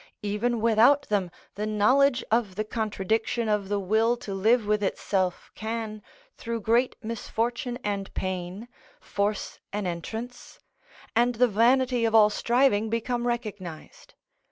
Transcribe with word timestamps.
Even 0.23 0.61
without 0.61 1.03
them 1.09 1.29
the 1.53 1.67
knowledge 1.67 2.23
of 2.31 2.55
the 2.55 2.63
contradiction 2.63 3.47
of 3.47 3.69
the 3.69 3.79
will 3.79 4.17
to 4.17 4.33
live 4.33 4.65
with 4.65 4.81
itself 4.81 5.51
can, 5.53 6.01
through 6.37 6.59
great 6.59 6.95
misfortune 7.03 7.77
and 7.83 8.11
pain, 8.15 8.67
force 8.99 9.59
an 9.71 9.85
entrance, 9.85 10.59
and 11.15 11.35
the 11.35 11.47
vanity 11.47 12.03
of 12.03 12.15
all 12.15 12.31
striving 12.31 12.89
become 12.89 13.27
recognised. 13.27 14.15